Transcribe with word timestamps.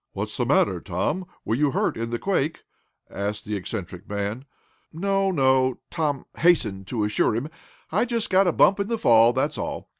"What's 0.13 0.35
the 0.35 0.47
matter, 0.47 0.79
Tom; 0.81 1.27
were 1.45 1.53
you 1.53 1.69
hurt 1.69 1.95
in 1.95 2.09
the 2.09 2.17
quake?" 2.17 2.63
asked 3.11 3.45
the 3.45 3.55
eccentric 3.55 4.09
man. 4.09 4.45
"No 4.91 5.29
no," 5.29 5.77
Tom 5.91 6.25
hastened 6.39 6.87
to 6.87 7.03
assure 7.03 7.35
him. 7.35 7.49
"I 7.91 8.05
just 8.05 8.31
got 8.31 8.47
a 8.47 8.51
bump 8.51 8.79
in 8.79 8.87
the 8.87 8.97
fall 8.97 9.31
that's 9.31 9.59
all. 9.59 9.89